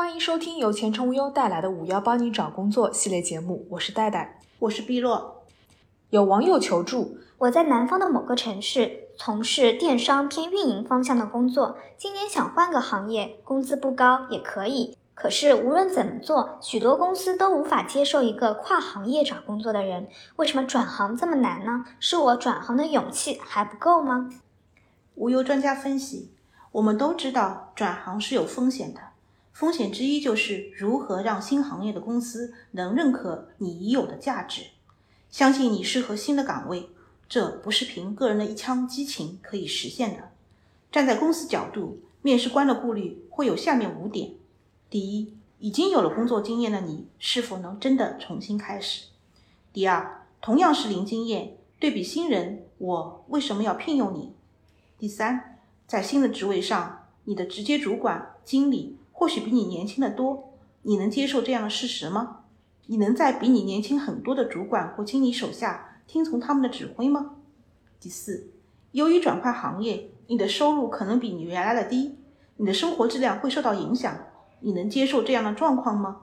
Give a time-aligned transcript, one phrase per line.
[0.00, 5.44] 欢迎收听由前程无忧带来的“五幺帮你找工作”系列节目，我是戴戴，我是碧落。
[6.08, 14.96] 有网友求助，我在南方的某个城市从事电商偏运营方向的工作，今年想换个行业，工资不高也可以。
[15.12, 20.08] 可是无论怎么做，许多公司都无法接受一个跨行业找工作的人。
[20.36, 21.84] 为什么转行这么难呢？
[21.98, 24.30] 是我转行的勇气还不够吗？
[25.16, 26.32] 无忧专家分析，
[26.72, 29.09] 我们都知道转行是有风险的。
[29.60, 34.62] 风险之一就是如何让新行业的公司能认可你已有的价值，
[35.30, 36.88] 相信你适合新的岗位，
[37.28, 40.30] 这不是凭个人的一腔激情可以实现的。
[40.90, 44.32] 站在公司角度，面试官的顾虑会有下面五点：
[44.88, 49.08] 第一，已经有了工作经验的你是否能真的重新开始？
[49.74, 54.32] 第二，同样是零经验，对比新人，我为什么要聘用你？
[54.98, 58.96] 第三，在新的职位上，你的直接主管、经理。
[59.20, 62.44] 或许比你年轻的多，你能接受这样的事实吗？
[62.86, 67.32] 你能在比你年轻很多的主管或经理手下听从他们的指挥吗？
[68.00, 68.48] 第四，
[68.92, 72.16] 由于转换行业，你的收入可能比你原来的低，
[72.56, 74.16] 你的生活质量会受到影响，
[74.60, 76.22] 你能接受这样的状况吗？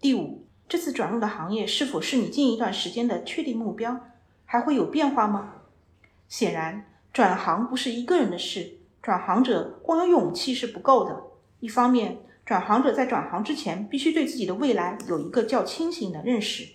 [0.00, 4.00] 第五，这次转入的行业是否是你近一段时间的确定目标？
[4.44, 5.52] 还会有变化吗？
[6.26, 11.22] 显然，转行不是一个人的事，转行者光有勇气是不够的。
[11.60, 16.68] 一方面，转行者在转行之前，必须对自己的未来有一个较清醒的认识，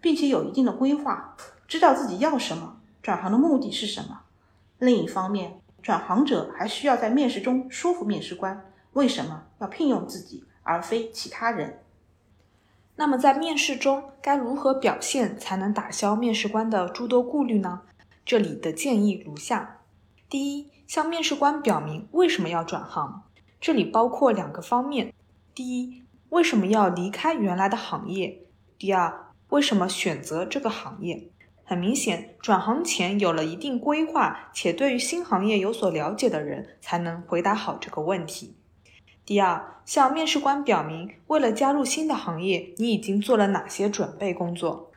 [0.00, 1.36] 并且有一定的规划，
[1.68, 4.22] 知道自己要什么，转行的目的是什么。
[4.78, 11.78] 另一方面，转行者还需要在面试中说服面试官，为什么要聘用自己而非其他人。
[12.96, 17.82] 那么，在面试中该如何表现才能打消面试官的诸多顾虑呢？
[18.24, 19.78] 这里的建议如下：
[20.28, 23.22] 第一，向面试官表明为什么要转行。
[23.64, 25.14] 这里包括两个方面：
[25.54, 28.42] 第一，为什么要离开原来的行业？
[28.76, 31.30] 第二，为什么选择这个行业？
[31.64, 38.54] 很明显，转行前有了一定规划且对于新行业有所了解的人，才能回答好这个问题。
[39.24, 44.90] 第二，向面试官表明，为了加入新的行业，你已经做了哪些准备工作。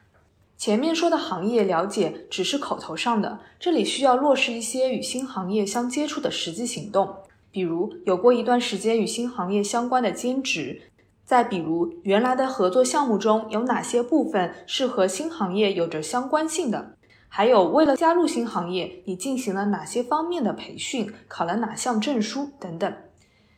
[0.57, 7.15] 前面说的行业了解只是口头上的，这里需要落实一些与新行业相接触的实际行动。
[7.51, 10.81] 比如有过一段时间与新行业相关的兼职，
[11.23, 16.95] 再比如原来的合作项目中有哪些部分是和新行业有着相关性的，
[17.27, 22.93] 还有为了加入新行业，你进行了哪些方面的培训，考了哪项证书等等。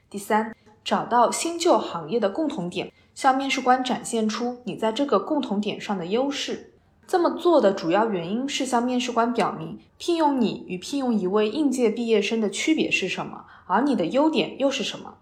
[0.10, 6.74] 第三，找到新旧行业的共同点，向面试官展现出你在这个共同点上的优势。
[7.10, 15.16] 这么做的主要原因是向面试官表明，聘用你与聘用一位应届毕业生的区别是什么，而你的优点又是什么。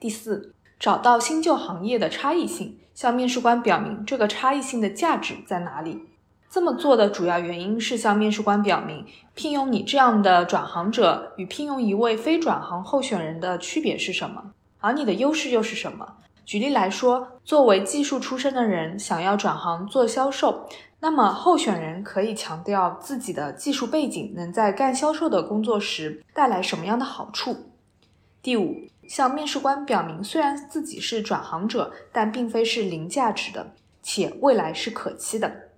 [0.00, 6.02] 第四，找到新旧行业的差异性，向面试官表明这个差异性的价值在哪里。
[6.50, 16.16] 这么做的主要原因是向面试官表明，聘用你这样的转行者与聘用一位非转行候选人的区别是什么，而你的优势又是什么。
[16.50, 20.66] 举例来说，作为技术出身的人想要转行做销售。
[20.98, 27.56] 那么，候选人可以强调自己的技术背景能在干销售的工作时带来什么样的好处。
[28.42, 28.74] 第五，
[29.06, 33.70] 向面试官表明，虽然自己是转行者，但并非是零价值的，
[34.02, 35.68] 且未来是可期的。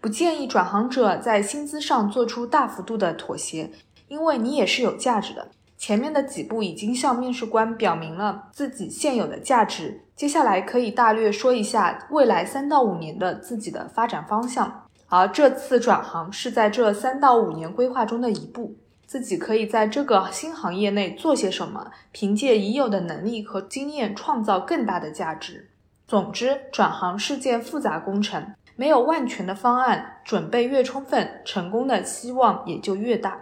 [0.00, 3.70] 不建议转行者在薪资上做出大幅度的妥协，
[4.08, 5.48] 因为你也是有价值的。
[5.86, 14.86] 前面的几步已经向面试官表明了自己现有的价值，接下来可以大略说一下未来三到五年的自己的发展方向。
[15.10, 18.74] 而这次转行是在这三到五年规划中的一步，
[19.04, 25.68] 自己可以在这个新行业内做些什么，凭借已有的能力和经验创造更大的价值。
[26.08, 33.38] 总之，转行是件复杂工程，没有万全的方案，准备越充分，成功的希望也就越大。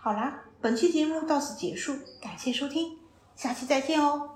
[0.00, 0.42] 好啦。
[0.66, 2.98] 本期节目到此结束，感谢收听，
[3.36, 4.30] 下期再见哦。